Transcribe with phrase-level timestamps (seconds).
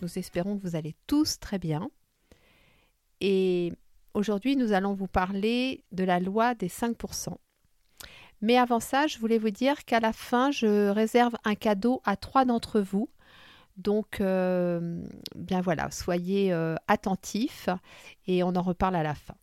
[0.00, 1.90] Nous espérons que vous allez tous très bien.
[3.20, 3.72] Et
[4.14, 7.36] aujourd'hui, nous allons vous parler de la loi des 5%.
[8.40, 12.16] Mais avant ça, je voulais vous dire qu'à la fin, je réserve un cadeau à
[12.16, 13.08] trois d'entre vous.
[13.76, 15.02] Donc, euh,
[15.34, 17.68] bien voilà, soyez euh, attentifs
[18.26, 19.34] et on en reparle à la fin.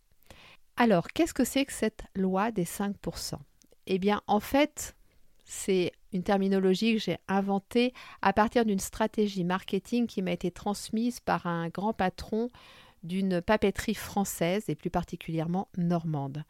[0.76, 3.34] Alors, qu'est-ce que c'est que cette loi des 5%
[3.86, 4.94] Eh bien, en fait,
[5.44, 11.20] c'est une terminologie que j'ai inventée à partir d'une stratégie marketing qui m'a été transmise
[11.20, 12.48] par un grand patron
[13.02, 16.42] d'une papeterie française et plus particulièrement normande.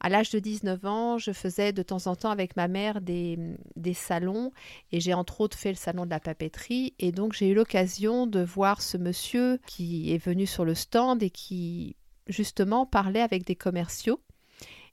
[0.00, 3.38] À l'âge de 19 ans, je faisais de temps en temps avec ma mère des,
[3.76, 4.52] des salons
[4.92, 8.26] et j'ai entre autres fait le salon de la papeterie et donc j'ai eu l'occasion
[8.26, 13.46] de voir ce monsieur qui est venu sur le stand et qui justement parlait avec
[13.46, 14.20] des commerciaux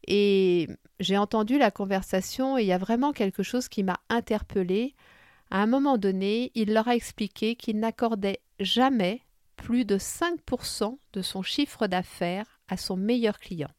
[0.07, 0.67] et
[0.99, 4.95] j'ai entendu la conversation et il y a vraiment quelque chose qui m'a interpellée.
[5.49, 9.21] À un moment donné, il leur a expliqué qu'il n'accordait jamais
[9.55, 13.69] plus de 5% de son chiffre d'affaires à son meilleur client.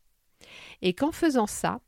[0.81, 1.81] Et qu'en faisant ça,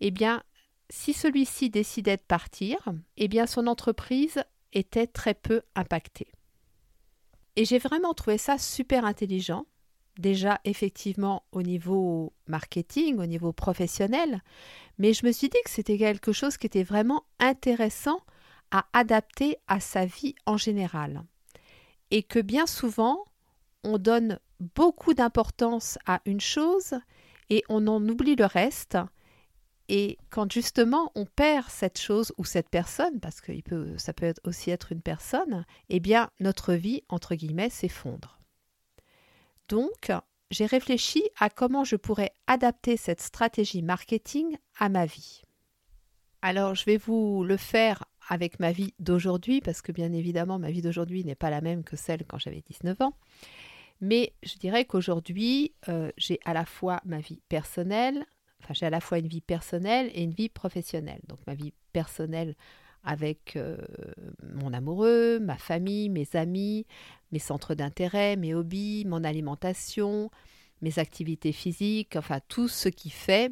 [0.00, 0.42] eh bien,
[0.90, 2.78] si celui-ci décidait de partir,
[3.16, 6.28] eh bien, son entreprise était très peu impactée.
[7.56, 9.66] Et j'ai vraiment trouvé ça super intelligent
[10.18, 14.42] déjà effectivement au niveau marketing, au niveau professionnel,
[14.98, 18.20] mais je me suis dit que c'était quelque chose qui était vraiment intéressant
[18.70, 21.22] à adapter à sa vie en général.
[22.10, 23.24] Et que bien souvent,
[23.84, 26.94] on donne beaucoup d'importance à une chose
[27.50, 28.98] et on en oublie le reste.
[29.88, 33.52] Et quand justement on perd cette chose ou cette personne, parce que
[33.98, 38.35] ça peut aussi être une personne, eh bien notre vie, entre guillemets, s'effondre.
[39.68, 40.12] Donc,
[40.50, 45.42] j'ai réfléchi à comment je pourrais adapter cette stratégie marketing à ma vie.
[46.42, 50.70] Alors, je vais vous le faire avec ma vie d'aujourd'hui, parce que bien évidemment, ma
[50.70, 53.14] vie d'aujourd'hui n'est pas la même que celle quand j'avais 19 ans.
[54.00, 58.26] Mais je dirais qu'aujourd'hui, euh, j'ai à la fois ma vie personnelle,
[58.62, 61.20] enfin j'ai à la fois une vie personnelle et une vie professionnelle.
[61.28, 62.54] Donc ma vie personnelle
[63.06, 63.78] avec euh,
[64.54, 66.86] mon amoureux, ma famille, mes amis,
[67.32, 70.30] mes centres d'intérêt, mes hobbies, mon alimentation,
[70.82, 73.50] mes activités physiques, enfin tout ce qui fait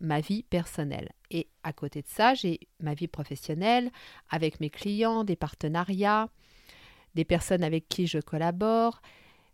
[0.00, 1.10] ma vie personnelle.
[1.30, 3.90] Et à côté de ça, j'ai ma vie professionnelle
[4.30, 6.28] avec mes clients, des partenariats,
[7.14, 9.02] des personnes avec qui je collabore,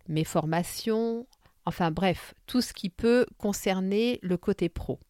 [0.09, 1.27] mes formations,
[1.67, 5.01] enfin bref, tout ce qui peut concerner le côté pro.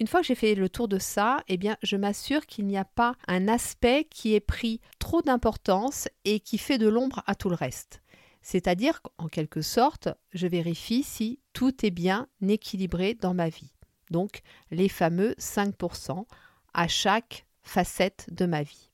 [0.00, 2.76] Une fois que j'ai fait le tour de ça, eh bien, je m'assure qu'il n'y
[2.76, 7.34] a pas un aspect qui ait pris trop d'importance et qui fait de l'ombre à
[7.34, 8.02] tout le reste.
[8.42, 13.72] C'est-à-dire qu'en quelque sorte, je vérifie si tout est bien équilibré dans ma vie.
[14.10, 16.26] Donc, les fameux 5%
[16.74, 18.90] à chaque facette de ma vie.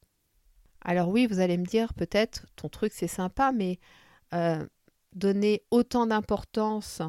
[0.83, 3.79] Alors oui, vous allez me dire peut-être, ton truc c'est sympa, mais
[4.33, 4.65] euh,
[5.15, 7.03] donner autant d'importance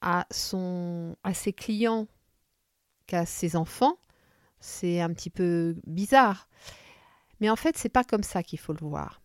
[0.00, 2.08] à, son, à ses clients
[3.06, 3.98] qu'à ses enfants,
[4.60, 6.48] c'est un petit peu bizarre.
[7.40, 9.20] Mais en fait, c'est pas comme ça qu'il faut le voir.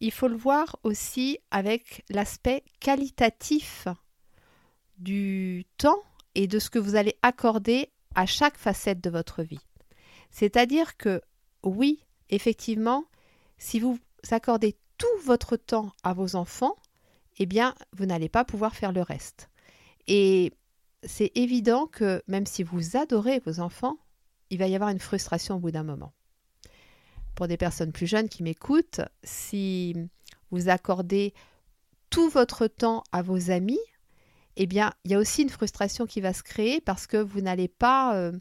[0.00, 3.86] Il faut le voir aussi avec l'aspect qualitatif
[4.98, 6.02] du temps
[6.34, 9.66] et de ce que vous allez accorder à chaque facette de votre vie.
[10.30, 11.20] C'est-à-dire que
[11.62, 13.04] oui, effectivement,
[13.58, 13.98] si vous
[14.30, 16.76] accordez tout votre temps à vos enfants,
[17.38, 19.50] eh bien, vous n'allez pas pouvoir faire le reste.
[20.06, 20.52] Et
[21.02, 23.96] c'est évident que même si vous adorez vos enfants,
[24.50, 26.12] il va y avoir une frustration au bout d'un moment.
[27.34, 29.94] Pour des personnes plus jeunes qui m'écoutent, si
[30.50, 31.32] vous accordez
[32.10, 33.78] tout votre temps à vos amis,
[34.56, 37.40] eh bien, il y a aussi une frustration qui va se créer parce que vous
[37.40, 38.32] n'allez pas, euh,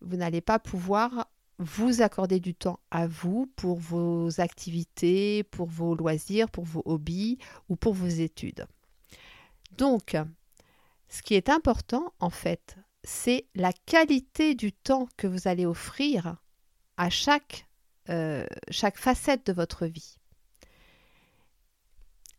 [0.00, 1.28] vous n'allez pas pouvoir
[1.58, 7.38] vous accorder du temps à vous pour vos activités, pour vos loisirs, pour vos hobbies
[7.68, 8.66] ou pour vos études.
[9.78, 10.16] Donc,
[11.16, 16.36] ce qui est important, en fait, c'est la qualité du temps que vous allez offrir
[16.98, 17.66] à chaque,
[18.10, 18.46] euh,
[18.94, 20.18] facette de votre vie.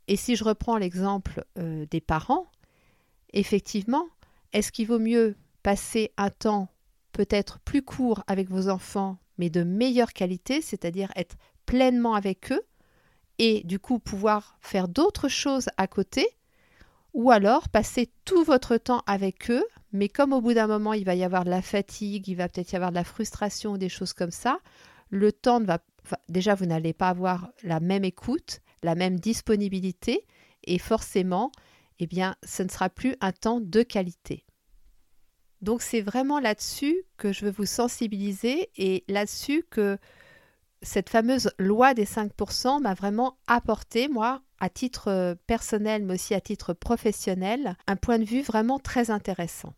[0.08, 2.46] Et si je reprends l'exemple euh, des parents,
[3.34, 4.08] effectivement,
[4.54, 6.70] est-ce qu'il vaut mieux passer un temps
[7.14, 11.36] peut-être plus court avec vos enfants, mais de meilleure qualité, c'est-à-dire être
[11.66, 12.62] pleinement avec eux,
[13.40, 16.37] et du coup pouvoir faire d'autres choses à côté,
[17.18, 21.04] ou alors passer tout votre temps avec eux, mais comme au bout d'un moment il
[21.04, 23.90] va y avoir de la fatigue, il va peut-être y avoir de la frustration, des
[23.90, 24.60] choses comme ça,
[25.10, 25.80] le temps ne va
[26.30, 30.28] déjà vous n'allez pas avoir la même écoute, la même disponibilité,
[30.64, 31.52] et forcément,
[31.98, 34.46] eh bien, ce ne sera plus un temps de qualité.
[35.62, 39.98] Donc c'est vraiment là-dessus que je veux vous sensibiliser et là-dessus que
[40.84, 46.33] cette fameuse loi des 5% m'a vraiment apporté, moi, à titre euh, personnel, mais aussi
[46.33, 49.74] à titre professionnel, un point de vue vraiment très intéressant.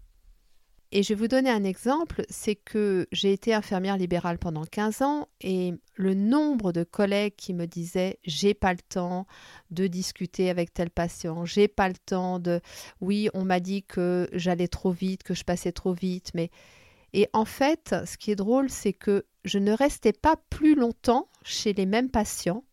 [0.91, 5.03] Et je vais vous donner un exemple, c'est que j'ai été infirmière libérale pendant 15
[5.03, 9.27] ans et le nombre de collègues qui me disaient j'ai pas le temps
[9.69, 12.59] de discuter avec tel patient, j'ai pas le temps de
[13.01, 16.49] oui, on m'a dit que j'allais trop vite, que je passais trop vite, mais
[17.13, 21.27] et en fait, ce qui est drôle, c'est que je ne restais pas plus longtemps
[21.43, 22.63] chez les mêmes patients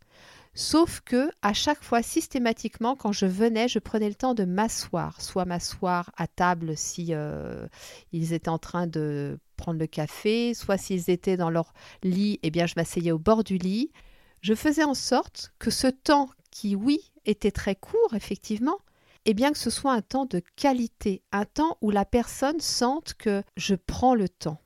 [0.58, 5.20] Sauf que à chaque fois, systématiquement, quand je venais, je prenais le temps de m'asseoir,
[5.20, 7.68] soit m'asseoir à table si euh,
[8.12, 12.50] ils étaient en train de prendre le café, soit s'ils étaient dans leur lit, eh
[12.50, 13.92] bien je m'asseyais au bord du lit.
[14.40, 18.78] Je faisais en sorte que ce temps qui, oui, était très court, effectivement,
[19.26, 23.12] eh bien que ce soit un temps de qualité, un temps où la personne sente
[23.12, 24.62] que je prends le temps.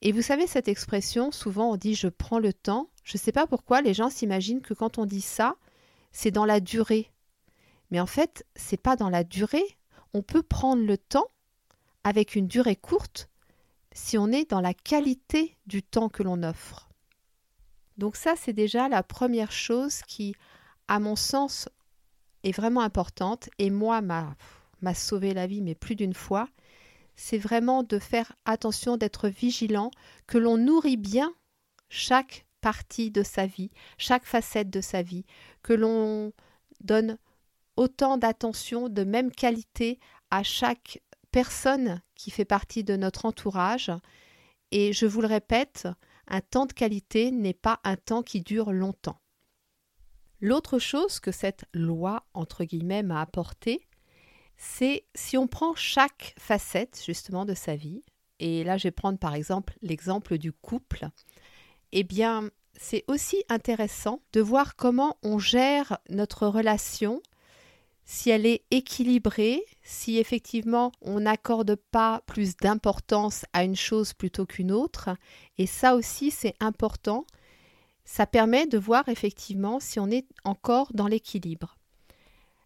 [0.00, 2.88] Et vous savez cette expression, souvent on dit je prends le temps.
[3.04, 5.56] Je ne sais pas pourquoi les gens s'imaginent que quand on dit ça,
[6.12, 7.10] c'est dans la durée.
[7.90, 9.76] Mais en fait, c'est pas dans la durée.
[10.14, 11.26] On peut prendre le temps
[12.04, 13.28] avec une durée courte
[13.92, 16.88] si on est dans la qualité du temps que l'on offre.
[17.98, 20.34] Donc ça, c'est déjà la première chose qui,
[20.88, 21.68] à mon sens,
[22.42, 26.48] est vraiment importante et moi m'a sauvé la vie, mais plus d'une fois,
[27.14, 29.90] c'est vraiment de faire attention, d'être vigilant,
[30.26, 31.32] que l'on nourrit bien
[31.88, 35.26] chaque partie de sa vie, chaque facette de sa vie,
[35.62, 36.32] que l'on
[36.80, 37.18] donne
[37.76, 39.98] autant d'attention, de même qualité
[40.30, 43.90] à chaque personne qui fait partie de notre entourage.
[44.70, 45.88] Et je vous le répète,
[46.28, 49.20] un temps de qualité n'est pas un temps qui dure longtemps.
[50.40, 53.26] L'autre chose que cette loi, entre guillemets, m'a
[54.56, 58.02] c'est si on prend chaque facette justement de sa vie,
[58.38, 61.08] et là je vais prendre par exemple l'exemple du couple,
[61.92, 67.22] eh bien c'est aussi intéressant de voir comment on gère notre relation,
[68.04, 74.46] si elle est équilibrée, si effectivement on n'accorde pas plus d'importance à une chose plutôt
[74.46, 75.10] qu'une autre,
[75.58, 77.24] et ça aussi c'est important,
[78.04, 81.76] ça permet de voir effectivement si on est encore dans l'équilibre.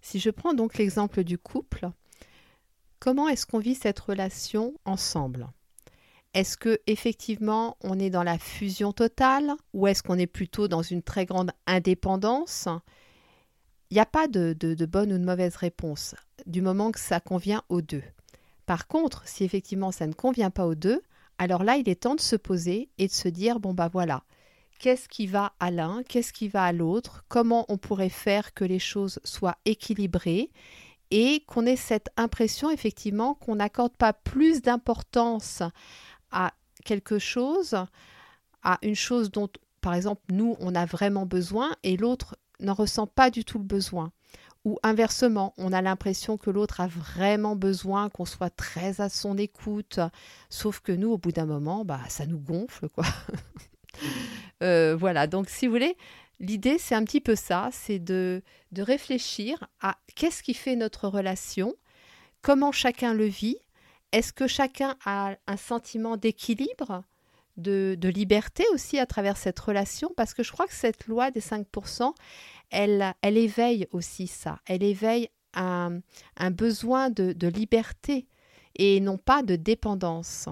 [0.01, 1.91] Si je prends donc l'exemple du couple,
[3.01, 5.49] comment est-ce qu'on vit cette relation ensemble?
[6.37, 10.83] Est-ce que effectivement on est dans la fusion totale ou est-ce qu'on est plutôt dans
[10.83, 12.69] une très grande indépendance?
[13.91, 14.55] Il n'y a pas de,
[14.85, 18.03] bonne ou de mauvaise réponse du moment que ça convient aux deux.
[18.67, 21.01] Par contre, si effectivement ça ne convient pas aux deux,
[21.39, 24.23] alors là il est temps de se poser et de se dire bon bah voilà,
[24.79, 28.67] qu'est-ce qui va à l'un, qu'est-ce qui va à l'autre, comment on pourrait faire que
[28.67, 30.51] les choses soient équilibrées
[31.11, 35.63] et qu'on ait cette impression effectivement qu'on n'accorde pas plus d'importance
[36.31, 36.53] à
[36.85, 37.77] quelque chose,
[38.63, 39.49] à une chose dont
[39.81, 43.65] par exemple nous on a vraiment besoin et l'autre n'en ressent pas du tout le
[43.65, 44.13] besoin.
[44.65, 49.39] Ou inversement, on a l'impression que l'autre a vraiment besoin qu'on soit très à son
[49.39, 50.01] écoute,
[50.51, 53.05] sauf que nous, au bout d'un moment, bah, ça nous gonfle, quoi.
[54.63, 55.97] Euh, voilà, donc si vous voulez,
[56.39, 58.43] l'idée c'est un petit peu ça, c'est de,
[58.73, 61.75] de réfléchir à qu'est-ce qui fait notre relation,
[62.43, 63.57] comment chacun le vit,
[64.13, 67.05] est-ce que chacun a un sentiment d'équilibre,
[67.57, 71.41] de, liberté aussi à travers cette relation, parce que je crois que cette loi des
[71.41, 72.13] 5%,
[72.71, 76.01] elle, elle éveille aussi ça, elle éveille un,
[76.51, 78.27] besoin de, de liberté
[78.75, 80.49] et non pas de dépendance.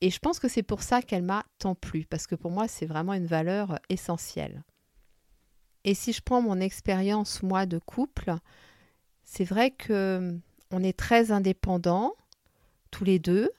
[0.00, 2.68] Et je pense que c'est pour ça qu'elle m'a tant plu, parce que pour moi,
[2.68, 4.62] c'est vraiment une valeur euh, essentielle.
[5.84, 8.34] Et si je prends mon expérience, moi, de couple,
[9.24, 12.14] c'est vrai que hum, on est très indépendants,
[12.96, 13.50] tous les deux,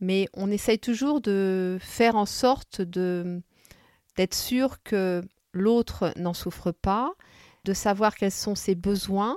[0.00, 3.42] mais on essaye toujours de faire en sorte de
[4.16, 5.22] d'être sûr que
[5.52, 7.12] l'autre n'en souffre pas,
[7.64, 9.36] de savoir quels sont ses besoins,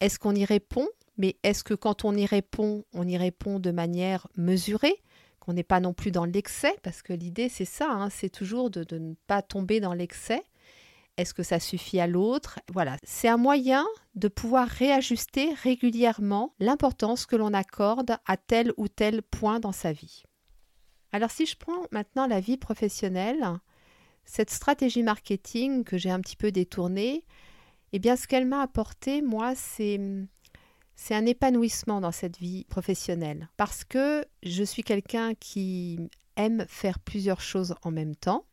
[0.00, 0.86] est-ce qu'on y répond,
[1.16, 5.02] mais est-ce que quand on y répond, on y répond de manière mesurée
[5.38, 8.68] qu'on n'est pas non plus dans l'excès, parce que l'idée c'est ça, hein, c'est toujours
[8.68, 10.42] de, ne pas tomber dans l'excès.
[11.20, 12.60] Est-ce que ça suffit à l'autre?
[12.72, 18.88] Voilà, c'est un moyen de pouvoir réajuster régulièrement l'importance que l'on accorde à tel ou
[18.88, 20.22] tel point dans sa vie.
[21.12, 23.46] Alors si je prends maintenant la vie professionnelle,
[24.24, 27.26] cette stratégie marketing que j'ai un petit peu détournée,
[27.92, 30.00] eh bien, ce qu'elle m'a apporté, moi, c'est
[30.94, 35.98] c'est un épanouissement dans cette vie professionnelle parce que je suis quelqu'un qui
[36.36, 38.46] aime faire plusieurs choses en même temps.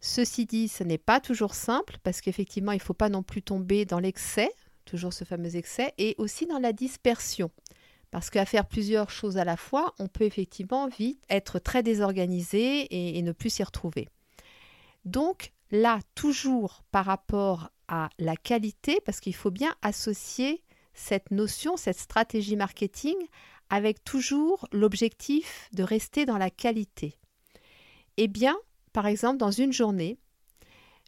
[0.00, 3.42] Ceci dit, ce n'est pas toujours simple parce qu'effectivement, il ne faut pas non plus
[3.42, 4.50] tomber dans l'excès,
[4.86, 7.50] toujours ce fameux excès, et aussi dans la dispersion.
[8.10, 13.16] Parce qu'à faire plusieurs choses à la fois, on peut effectivement vite être très désorganisé
[13.16, 14.08] et, ne plus s'y retrouver.
[15.04, 20.64] Donc là, toujours par rapport à la qualité, parce qu'il faut bien associer
[20.94, 23.16] cette notion, cette stratégie marketing,
[23.68, 27.16] avec toujours l'objectif de rester dans la qualité.
[28.16, 28.56] Eh bien,
[28.92, 30.18] par exemple, dans une journée,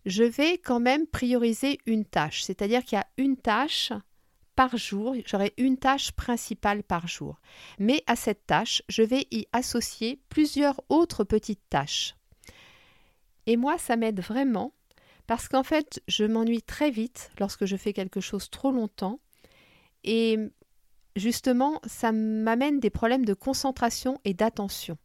[0.07, 3.93] je vais quand même prioriser une tâche, c'est-à-dire qu'il y a une tâche
[4.55, 7.41] par jour, j'aurai une tâche principale par jour.
[7.79, 12.15] Mais à cette tâche, je vais y associer plusieurs autres petites tâches.
[13.47, 14.73] Et moi, ça m'aide vraiment
[15.27, 19.21] parce qu'en fait, je m'ennuie très vite lorsque je fais quelque chose trop longtemps
[20.05, 20.39] et
[21.17, 24.99] justement, ça m'amène des problèmes de concentration et d'attention.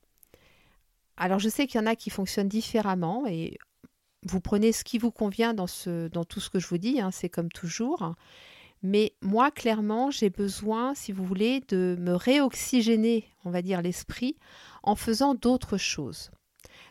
[1.18, 3.58] Alors je sais qu'il y en a qui fonctionnent différemment et
[4.24, 7.30] vous prenez ce qui vous convient dans, tout ce que je vous dis, hein, c'est
[7.30, 8.14] comme toujours.
[8.84, 14.38] Mais moi, clairement, j'ai besoin, si vous voulez, de me réoxygéner, on va dire, l'esprit
[14.84, 16.30] en faisant d'autres choses.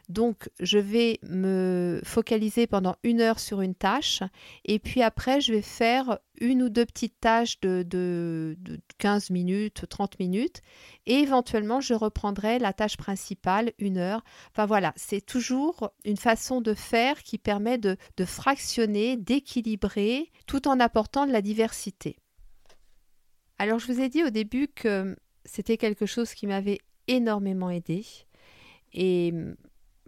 [0.09, 4.23] Donc, je vais me focaliser pendant une heure sur une tâche
[4.65, 8.57] et puis après, je vais faire une ou deux petites tâches de, de,
[8.99, 10.61] 15 minutes, 30 minutes
[11.07, 14.23] et éventuellement, je reprendrai la tâche principale, une heure.
[14.53, 20.69] Enfin voilà, c'est toujours une façon de faire qui permet de, de fractionner, d'équilibrer tout
[20.69, 22.17] en apportant de la diversité.
[23.59, 28.05] Alors, je vous ai dit au début que c'était quelque chose qui m'avait énormément aidé.
[28.93, 29.33] Et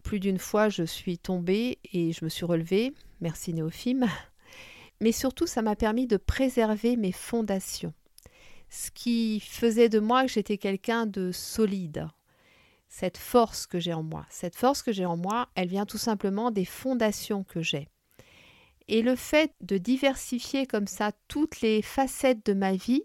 [0.09, 2.95] plus d'une fois, je suis tombée et je me suis relevée.
[3.21, 4.07] Merci Néophime.
[5.03, 7.93] Mais surtout, ça m'a permis de préserver mes fondations.
[8.71, 12.09] Ce qui faisait de moi que j'étais quelqu'un de solide.
[12.88, 14.25] Cette force que j'ai en moi.
[14.31, 17.87] Cette force que j'ai en moi, elle vient tout simplement des fondations que j'ai.
[18.88, 23.03] Et le fait de diversifier comme ça toutes les facettes de ma vie,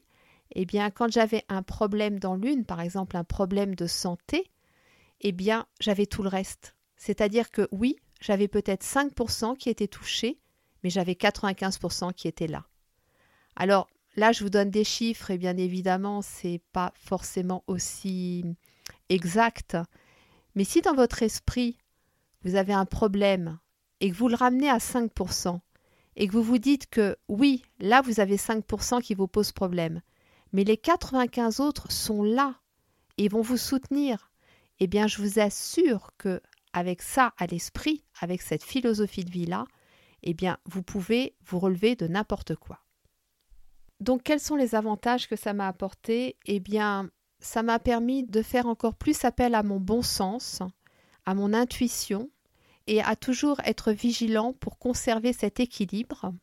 [0.56, 4.50] eh bien, quand j'avais un problème dans l'une, par exemple un problème de santé,
[5.20, 6.78] eh bien, j'avais tout le reste.
[6.96, 10.40] C'est-à-dire que oui, j'avais peut-être 5% qui étaient touchés,
[10.84, 12.66] mais j'avais 95% qui étaient là.
[13.56, 18.44] Alors là, je vous donne des chiffres et bien évidemment, ce n'est pas forcément aussi
[19.10, 19.78] exact.
[20.56, 21.78] Mais si dans votre esprit,
[22.44, 23.60] vous avez un problème
[24.00, 25.60] et que vous le ramenez à 5%,
[26.16, 30.02] et que vous vous dites que oui, là, vous avez 5% qui vous posent problème,
[30.52, 32.56] mais les 95 autres sont là
[33.18, 34.32] et vont vous soutenir,
[34.80, 36.42] eh bien, je vous assure que
[36.74, 39.66] avec ça à l'esprit, avec cette philosophie de vie-là,
[40.24, 42.80] eh bien, vous pouvez vous relever de n'importe quoi.
[44.00, 46.38] Donc, quels sont les avantages que ça m'a apporté?
[46.46, 50.62] Eh bien, ça m'a permis de faire encore plus appel à mon bon sens,
[51.26, 52.30] à mon intuition,
[52.88, 56.34] et à toujours être vigilant pour conserver cet équilibre.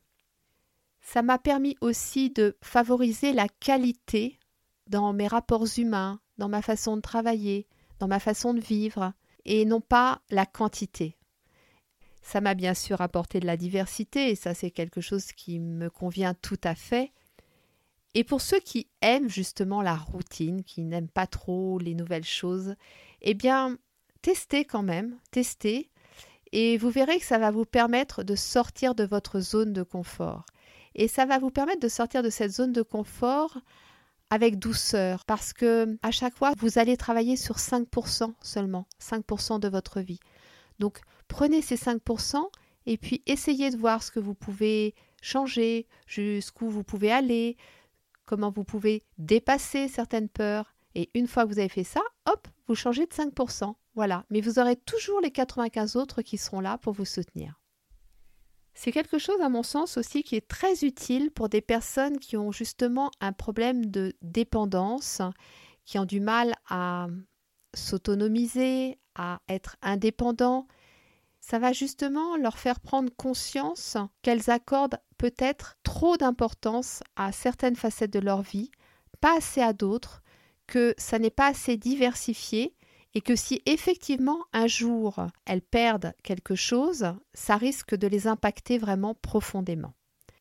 [1.00, 4.38] Ça m'a permis aussi de favoriser la qualité
[4.86, 7.66] dans mes rapports humains, dans ma façon de travailler,
[7.98, 9.12] dans ma façon de vivre,
[9.44, 11.16] et non pas la quantité.
[12.22, 15.88] Ça m'a bien sûr apporté de la diversité et ça c'est quelque chose qui me
[15.88, 17.12] convient tout à fait.
[18.14, 22.74] Et pour ceux qui aiment justement la routine, qui n'aiment pas trop les nouvelles choses,
[23.22, 23.78] eh bien,
[24.22, 25.90] testez quand même, testez,
[26.52, 30.44] et vous verrez que ça va vous permettre de sortir de votre zone de confort.
[30.96, 33.58] Et ça va vous permettre de sortir de cette zone de confort
[34.30, 39.68] avec douceur parce que à chaque fois vous allez travailler sur 5% seulement, 5% de
[39.68, 40.20] votre vie.
[40.78, 42.42] Donc prenez ces 5%
[42.86, 47.56] et puis essayez de voir ce que vous pouvez changer, jusqu'où vous pouvez aller,
[48.24, 52.48] comment vous pouvez dépasser certaines peurs et une fois que vous avez fait ça, hop,
[52.66, 53.74] vous changez de 5%.
[53.94, 57.59] Voilà, mais vous aurez toujours les 95 autres qui seront là pour vous soutenir.
[58.74, 62.36] C'est quelque chose, à mon sens, aussi qui est très utile pour des personnes qui
[62.36, 65.20] ont justement un problème de dépendance,
[65.84, 67.08] qui ont du mal à
[67.74, 70.66] s'autonomiser, à être indépendants.
[71.40, 78.12] Ça va justement leur faire prendre conscience qu'elles accordent peut-être trop d'importance à certaines facettes
[78.12, 78.70] de leur vie,
[79.20, 80.22] pas assez à d'autres,
[80.66, 82.74] que ça n'est pas assez diversifié
[83.14, 88.78] et que si effectivement un jour elles perdent quelque chose, ça risque de les impacter
[88.78, 89.94] vraiment profondément.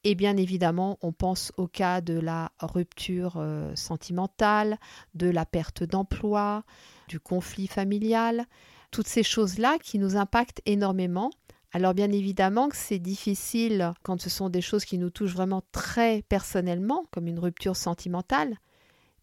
[0.06, 4.80] Et bien évidemment, on pense au cas de la rupture euh, sentimentale,
[5.14, 6.64] de la perte d'emploi,
[7.10, 8.46] du conflit familial.
[8.92, 11.30] toutes ces choses-là qui nous impactent énormément.
[11.74, 15.62] Alors bien évidemment que c'est difficile quand ce sont des choses qui nous touchent vraiment
[15.72, 18.58] très personnellement, comme une rupture sentimentale.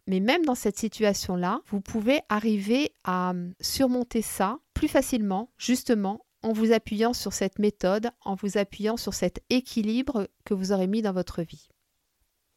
[0.06, 6.52] Mais même dans cette situation-là, vous pouvez arriver à surmonter ça plus facilement, justement en
[6.52, 11.02] vous appuyant sur cette méthode, en vous appuyant sur cet équilibre que vous aurez mis
[11.02, 11.68] dans votre vie.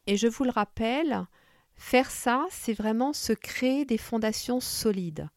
[0.06, 1.26] Et je vous le rappelle,
[1.74, 5.28] faire ça, c'est vraiment se créer des fondations solides.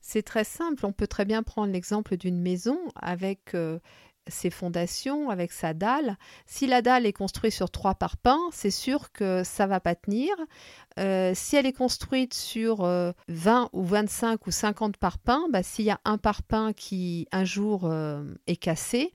[0.00, 3.80] C'est très simple, on peut très bien prendre l'exemple d'une maison avec euh,
[4.26, 6.16] ses fondations, avec sa dalle.
[6.46, 10.34] Si la dalle est construite sur trois parpaings, c'est sûr que ça va pas tenir.
[10.98, 15.84] Euh, si elle est construite sur 20 euh, ou 25 ou 50 parpaings, bah, s'il
[15.84, 17.92] y a un parpaing qui un jour
[18.46, 19.14] est cassé,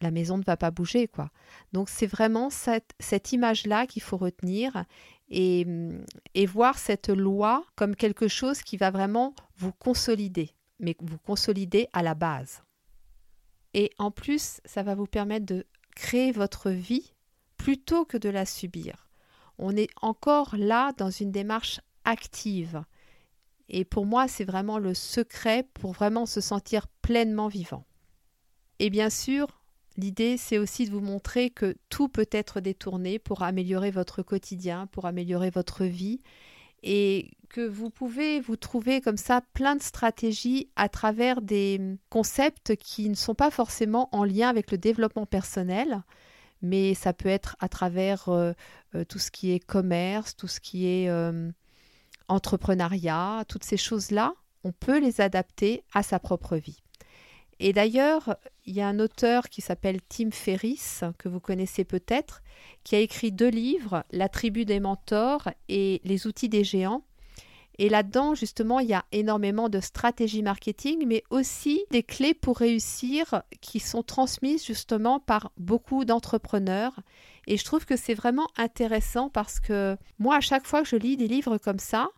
[0.00, 1.08] la maison ne va pas bouger.
[1.08, 1.30] quoi.
[1.72, 4.84] Donc c'est vraiment cette, cette image-là qu'il faut retenir
[5.28, 5.66] et,
[6.34, 10.50] et, voir cette loi comme quelque chose qui va vraiment vous consolider,
[10.80, 12.62] mais vous consolider à la base.
[13.74, 17.12] Et en plus, ça va vous permettre de créer votre vie
[17.56, 19.08] plutôt que de la subir.
[19.58, 22.82] On est encore là dans une démarche active.
[23.68, 27.84] Et pour moi, c'est vraiment le secret pour vraiment se sentir pleinement vivant.
[28.78, 29.58] Et bien sûr,
[29.98, 34.86] L'idée, c'est aussi de vous montrer que tout peut être détourné pour améliorer votre quotidien,
[34.86, 36.20] pour améliorer votre vie,
[36.82, 41.80] et que vous pouvez vous trouver comme ça plein de stratégies à travers des
[42.10, 46.02] concepts qui ne sont pas forcément en lien avec le développement personnel,
[46.62, 48.52] mais ça peut être à travers euh,
[48.94, 51.50] euh, tout ce qui est commerce, tout ce qui est euh,
[52.28, 56.82] entrepreneuriat, toutes ces choses-là, on peut les adapter à sa propre vie.
[57.60, 58.36] Et d'ailleurs,
[58.66, 62.42] il y a un auteur qui s'appelle Tim Ferriss, que vous connaissez peut-être,
[62.84, 67.02] qui a écrit deux livres, La tribu des mentors et Les outils des géants.
[67.80, 72.58] Et là-dedans, justement, il y a énormément de stratégies marketing, mais aussi des clés pour
[72.58, 77.00] réussir qui sont transmises justement par beaucoup d'entrepreneurs.
[77.46, 80.96] Et je trouve que c'est vraiment intéressant parce que moi, à chaque fois que je
[80.96, 82.08] lis des livres comme ça,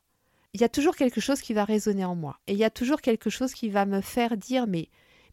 [0.55, 2.39] il y a toujours quelque chose qui va résonner en moi.
[2.47, 4.89] Et il y a toujours quelque chose qui va me faire dire, mais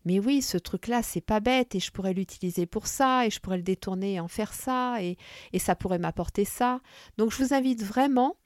[0.07, 3.41] mais oui, ce truc-là, c'est pas bête et je pourrais l'utiliser pour ça et je
[3.41, 5.17] pourrais le détourner et en faire ça et,
[5.59, 6.79] ça pourrait m'apporter ça.
[7.17, 8.37] Donc je vous invite vraiment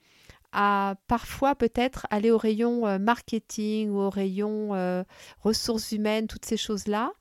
[0.50, 5.04] à parfois peut-être aller au rayon euh, marketing ou au rayon euh,
[5.38, 7.12] ressources humaines, toutes ces choses-là,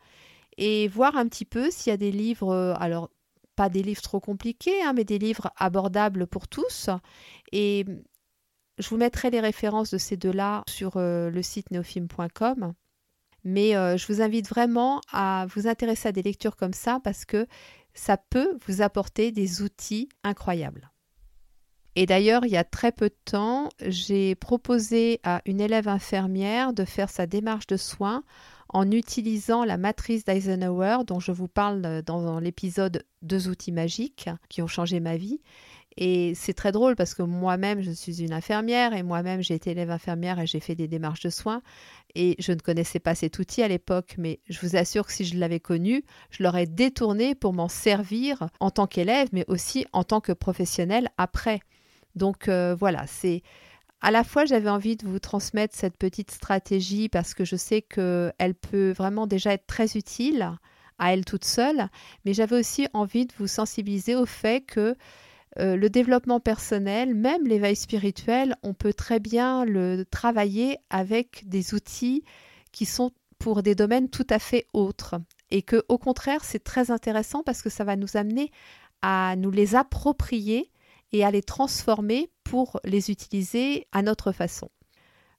[0.58, 3.12] et voir un petit peu s'il y a des livres, euh, alors
[3.56, 6.90] pas des livres trop compliqués, hein, mais des livres abordables pour tous.
[7.52, 7.86] Et
[8.80, 12.74] je vous mettrai les références de ces deux-là sur le site neofilm.com.
[13.44, 17.26] Mais euh, je vous invite vraiment à vous intéresser à des lectures comme ça parce
[17.26, 17.48] que
[17.94, 20.92] ça peut vous apporter des outils incroyables.
[21.96, 26.72] Et d'ailleurs, il y a très peu de temps, j'ai proposé à une élève infirmière
[26.72, 28.24] de faire sa démarche de soins
[28.70, 34.62] en utilisant la matrice d'Eisenhower dont je vous parle dans l'épisode Deux outils magiques qui
[34.62, 35.42] ont changé ma vie.
[35.98, 39.72] Et c'est très drôle parce que moi-même, je suis une infirmière et moi-même, j'ai été
[39.72, 41.62] élève infirmière et j'ai fait des démarches de soins.
[42.16, 45.26] Et je ne connaissais pas cet outil à l'époque, mais je vous assure que si
[45.26, 50.04] je l'avais connu, je l'aurais détourné pour m'en servir en tant qu'élève, mais aussi en
[50.04, 51.60] tant que professionnel après.
[52.16, 53.42] Donc euh, voilà, c'est
[54.02, 57.82] à la fois j'avais envie de vous transmettre cette petite stratégie parce que je sais
[57.82, 60.52] qu'elle peut vraiment déjà être très utile
[61.00, 61.88] à elle toute seule,
[62.26, 64.96] mais j'avais aussi envie de vous sensibiliser au fait que
[65.60, 71.74] euh, le développement personnel, même l'éveil spirituel, on peut très bien le travailler avec des
[71.74, 72.24] outils
[72.72, 75.16] qui sont pour des domaines tout à fait autres.
[75.50, 78.52] Et que, au contraire, c'est très intéressant parce que ça va nous amener
[79.02, 80.72] à nous les approprier
[81.12, 84.70] et à les transformer pour les utiliser à notre façon.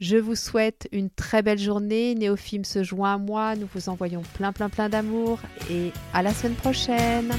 [0.00, 2.14] Je vous souhaite une très belle journée.
[2.14, 3.56] Néophime se joint à moi.
[3.56, 7.32] Nous vous envoyons plein plein plein d'amour et à la semaine prochaine.